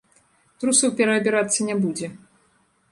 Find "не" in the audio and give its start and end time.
1.71-1.75